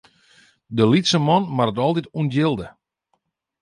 [0.77, 2.67] De lytse man moat it altyd ûntjilde.